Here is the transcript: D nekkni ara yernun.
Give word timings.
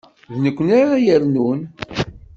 D 0.33 0.35
nekkni 0.43 0.73
ara 0.81 0.97
yernun. 1.05 1.59